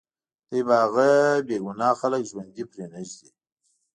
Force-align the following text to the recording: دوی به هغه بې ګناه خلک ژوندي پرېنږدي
دوی 0.49 0.61
به 0.67 0.75
هغه 0.83 1.09
بې 1.47 1.57
ګناه 1.65 1.93
خلک 2.01 2.21
ژوندي 2.31 2.63
پرېنږدي 2.71 3.29